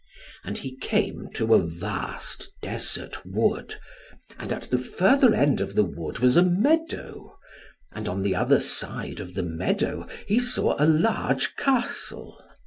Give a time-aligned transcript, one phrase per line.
[0.43, 3.75] And he came to a vast desert wood,
[4.39, 7.37] and at the further end of the wood was a meadow,
[7.91, 12.43] and on the other side of the meadow he saw a large castle.